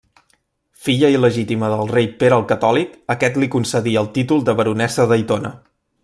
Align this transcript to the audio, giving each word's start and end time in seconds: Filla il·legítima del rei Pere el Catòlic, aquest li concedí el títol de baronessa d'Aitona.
Filla 0.85 1.11
il·legítima 1.15 1.67
del 1.73 1.91
rei 1.91 2.07
Pere 2.23 2.39
el 2.41 2.47
Catòlic, 2.53 2.95
aquest 3.17 3.37
li 3.43 3.51
concedí 3.59 3.93
el 4.03 4.09
títol 4.19 4.41
de 4.49 4.57
baronessa 4.61 5.07
d'Aitona. 5.13 5.53